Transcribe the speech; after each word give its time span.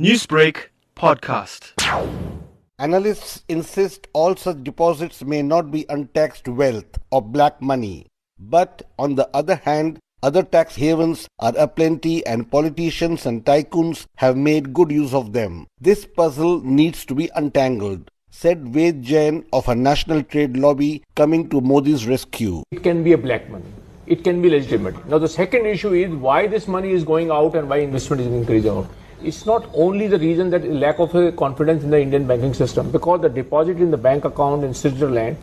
Newsbreak 0.00 0.70
podcast. 0.96 1.70
Analysts 2.80 3.44
insist 3.48 4.08
all 4.12 4.34
such 4.34 4.64
deposits 4.64 5.22
may 5.22 5.40
not 5.40 5.70
be 5.70 5.86
untaxed 5.88 6.48
wealth 6.48 6.98
or 7.12 7.22
black 7.22 7.62
money. 7.62 8.06
But 8.36 8.82
on 8.98 9.14
the 9.14 9.30
other 9.32 9.54
hand, 9.54 10.00
other 10.20 10.42
tax 10.42 10.74
havens 10.74 11.28
are 11.38 11.52
aplenty 11.56 12.26
and 12.26 12.50
politicians 12.50 13.24
and 13.24 13.44
tycoons 13.44 14.06
have 14.16 14.36
made 14.36 14.74
good 14.74 14.90
use 14.90 15.14
of 15.14 15.32
them. 15.32 15.68
This 15.80 16.04
puzzle 16.04 16.60
needs 16.62 17.04
to 17.04 17.14
be 17.14 17.30
untangled, 17.36 18.10
said 18.32 18.66
Ved 18.70 19.00
Jain 19.00 19.44
of 19.52 19.68
a 19.68 19.76
national 19.76 20.24
trade 20.24 20.56
lobby 20.56 21.04
coming 21.14 21.48
to 21.50 21.60
Modi's 21.60 22.04
rescue. 22.04 22.64
It 22.72 22.82
can 22.82 23.04
be 23.04 23.12
a 23.12 23.18
black 23.18 23.48
money. 23.48 23.70
It 24.08 24.24
can 24.24 24.42
be 24.42 24.50
legitimate. 24.50 25.06
Now 25.06 25.18
the 25.18 25.28
second 25.28 25.66
issue 25.66 25.92
is 25.92 26.10
why 26.10 26.48
this 26.48 26.66
money 26.66 26.90
is 26.90 27.04
going 27.04 27.30
out 27.30 27.54
and 27.54 27.68
why 27.68 27.76
investment 27.76 28.22
is 28.22 28.26
increasing 28.26 28.72
out 28.72 28.88
it's 29.22 29.46
not 29.46 29.68
only 29.74 30.06
the 30.06 30.18
reason 30.18 30.50
that 30.50 30.68
lack 30.70 30.98
of 30.98 31.12
confidence 31.36 31.84
in 31.84 31.90
the 31.90 32.00
Indian 32.00 32.26
banking 32.26 32.54
system, 32.54 32.90
because 32.90 33.20
the 33.20 33.28
deposit 33.28 33.78
in 33.78 33.90
the 33.90 33.96
bank 33.96 34.24
account 34.24 34.64
in 34.64 34.74
Switzerland 34.74 35.36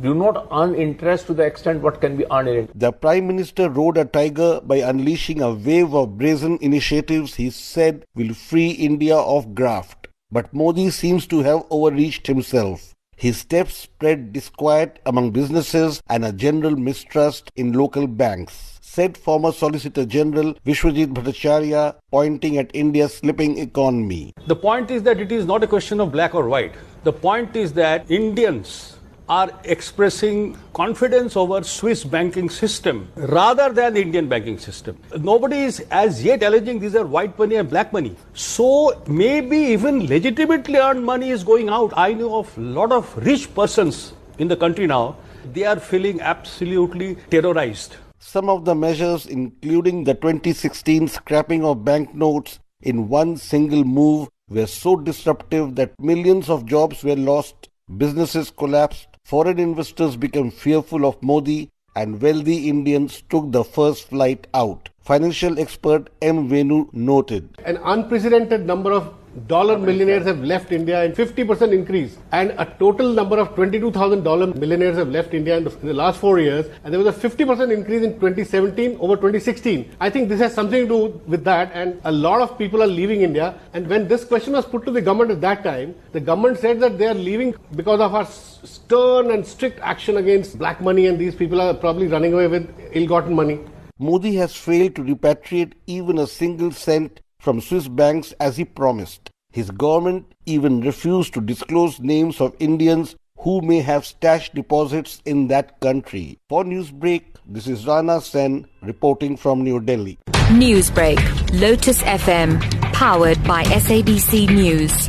do 0.00 0.14
not 0.14 0.46
earn 0.52 0.74
interest 0.74 1.26
to 1.26 1.34
the 1.34 1.42
extent 1.42 1.82
what 1.82 2.00
can 2.00 2.16
be 2.16 2.24
earned 2.30 2.48
in. 2.48 2.68
The 2.74 2.92
Prime 2.92 3.26
Minister 3.26 3.68
rode 3.68 3.96
a 3.96 4.04
tiger 4.04 4.60
by 4.62 4.76
unleashing 4.76 5.42
a 5.42 5.52
wave 5.52 5.92
of 5.94 6.16
brazen 6.16 6.58
initiatives 6.60 7.34
he 7.34 7.50
said 7.50 8.04
will 8.14 8.32
free 8.32 8.70
India 8.70 9.16
of 9.16 9.54
graft. 9.54 10.08
But 10.30 10.54
Modi 10.54 10.90
seems 10.90 11.26
to 11.26 11.40
have 11.42 11.64
overreached 11.68 12.26
himself. 12.26 12.94
His 13.22 13.36
steps 13.36 13.76
spread 13.76 14.32
disquiet 14.32 14.98
among 15.06 15.30
businesses 15.30 16.02
and 16.08 16.24
a 16.24 16.32
general 16.32 16.74
mistrust 16.74 17.52
in 17.54 17.72
local 17.72 18.08
banks 18.08 18.80
said 18.80 19.16
former 19.16 19.52
Solicitor 19.52 20.04
General 20.04 20.54
Vishwajit 20.66 21.14
Bhattacharya, 21.14 21.94
pointing 22.10 22.58
at 22.58 22.74
India's 22.74 23.14
slipping 23.14 23.58
economy. 23.58 24.32
The 24.48 24.56
point 24.56 24.90
is 24.90 25.04
that 25.04 25.20
it 25.20 25.30
is 25.30 25.46
not 25.46 25.62
a 25.62 25.68
question 25.68 26.00
of 26.00 26.10
black 26.10 26.34
or 26.34 26.48
white. 26.48 26.74
The 27.04 27.12
point 27.12 27.54
is 27.54 27.72
that 27.74 28.10
Indians 28.10 28.96
are 29.28 29.50
expressing 29.64 30.56
confidence 30.72 31.36
over 31.36 31.62
Swiss 31.62 32.04
banking 32.04 32.50
system 32.50 33.08
rather 33.16 33.72
than 33.72 33.96
Indian 33.96 34.28
banking 34.28 34.58
system. 34.58 34.96
Nobody 35.18 35.58
is 35.58 35.80
as 35.90 36.22
yet 36.24 36.42
alleging 36.42 36.80
these 36.80 36.94
are 36.94 37.06
white 37.06 37.38
money 37.38 37.56
and 37.56 37.68
black 37.68 37.92
money. 37.92 38.16
So 38.34 39.02
maybe 39.06 39.56
even 39.56 40.06
legitimately 40.06 40.76
earned 40.78 41.04
money 41.04 41.30
is 41.30 41.44
going 41.44 41.68
out. 41.68 41.92
I 41.96 42.12
know 42.14 42.36
of 42.36 42.56
a 42.58 42.60
lot 42.60 42.92
of 42.92 43.16
rich 43.16 43.54
persons 43.54 44.12
in 44.38 44.48
the 44.48 44.56
country 44.56 44.86
now. 44.86 45.16
They 45.52 45.64
are 45.64 45.78
feeling 45.78 46.20
absolutely 46.20 47.16
terrorized. 47.30 47.96
Some 48.18 48.48
of 48.48 48.64
the 48.64 48.74
measures, 48.74 49.26
including 49.26 50.04
the 50.04 50.14
2016 50.14 51.08
scrapping 51.08 51.64
of 51.64 51.84
banknotes 51.84 52.60
in 52.80 53.08
one 53.08 53.36
single 53.36 53.84
move, 53.84 54.28
were 54.48 54.66
so 54.66 54.96
disruptive 54.96 55.74
that 55.76 55.98
millions 55.98 56.48
of 56.48 56.66
jobs 56.66 57.02
were 57.02 57.16
lost, 57.16 57.68
businesses 57.96 58.50
collapsed, 58.50 59.08
foreign 59.24 59.58
investors 59.58 60.16
became 60.16 60.50
fearful 60.50 61.06
of 61.06 61.22
Modi, 61.22 61.70
and 61.94 62.20
wealthy 62.22 62.68
Indians 62.68 63.22
took 63.28 63.52
the 63.52 63.64
first 63.64 64.08
flight 64.08 64.46
out. 64.54 64.88
Financial 65.00 65.58
expert 65.58 66.08
M. 66.22 66.48
Venu 66.48 66.88
noted. 66.92 67.48
An 67.64 67.78
unprecedented 67.84 68.66
number 68.66 68.92
of 68.92 69.12
dollar 69.46 69.78
millionaires 69.78 70.24
have 70.26 70.40
left 70.42 70.72
India 70.72 71.04
in 71.04 71.12
50% 71.12 71.72
increase. 71.72 72.18
And 72.32 72.50
a 72.58 72.66
total 72.78 73.12
number 73.12 73.38
of 73.38 73.54
22,000 73.54 74.22
dollar 74.22 74.46
millionaires 74.48 74.96
have 74.96 75.08
left 75.08 75.34
India 75.34 75.56
in 75.56 75.64
the, 75.64 75.70
in 75.80 75.86
the, 75.88 75.94
last 75.94 76.20
four 76.20 76.38
years. 76.38 76.66
And 76.84 76.92
there 76.92 77.00
was 77.02 77.14
a 77.14 77.28
50% 77.28 77.72
increase 77.72 78.02
in 78.02 78.14
2017 78.14 78.98
over 79.00 79.16
2016. 79.16 79.96
I 80.00 80.10
think 80.10 80.28
this 80.28 80.40
has 80.40 80.54
something 80.54 80.82
to 80.82 80.88
do 80.88 81.20
with 81.26 81.44
that. 81.44 81.70
And 81.74 82.00
a 82.04 82.12
lot 82.12 82.40
of 82.40 82.58
people 82.58 82.82
are 82.82 82.86
leaving 82.86 83.22
India. 83.22 83.58
And 83.72 83.86
when 83.88 84.08
this 84.08 84.24
question 84.24 84.52
was 84.52 84.66
put 84.66 84.84
to 84.86 84.90
the 84.90 85.00
government 85.00 85.30
at 85.30 85.40
that 85.40 85.64
time, 85.64 85.94
the 86.12 86.20
government 86.20 86.58
said 86.58 86.80
that 86.80 86.98
they 86.98 87.06
are 87.06 87.14
leaving 87.14 87.54
because 87.74 88.00
of 88.00 88.14
our 88.14 88.26
stern 88.26 89.30
and 89.30 89.46
strict 89.46 89.80
action 89.80 90.16
against 90.16 90.58
black 90.58 90.80
money. 90.80 91.06
And 91.06 91.18
these 91.18 91.34
people 91.34 91.60
are 91.60 91.74
probably 91.74 92.06
running 92.06 92.34
away 92.34 92.48
with 92.48 92.68
ill-gotten 92.92 93.34
money. 93.34 93.60
Modi 93.98 94.34
has 94.36 94.56
failed 94.56 94.96
to 94.96 95.02
repatriate 95.02 95.74
even 95.86 96.18
a 96.18 96.26
single 96.26 96.72
cent 96.72 97.20
from 97.42 97.60
Swiss 97.60 97.88
banks 97.88 98.32
as 98.38 98.56
he 98.56 98.64
promised. 98.64 99.28
His 99.50 99.70
government 99.72 100.32
even 100.46 100.80
refused 100.80 101.34
to 101.34 101.40
disclose 101.40 101.98
names 101.98 102.40
of 102.40 102.54
Indians 102.60 103.16
who 103.40 103.60
may 103.60 103.80
have 103.80 104.06
stashed 104.06 104.54
deposits 104.54 105.20
in 105.24 105.48
that 105.48 105.80
country. 105.80 106.38
For 106.48 106.62
Newsbreak, 106.62 107.24
this 107.44 107.66
is 107.66 107.84
Rana 107.84 108.20
Sen 108.20 108.66
reporting 108.80 109.36
from 109.36 109.64
New 109.64 109.80
Delhi. 109.80 110.18
Newsbreak, 110.50 111.18
Lotus 111.60 112.00
FM, 112.02 112.60
powered 112.92 113.42
by 113.42 113.64
SABC 113.64 114.48
News. 114.48 115.08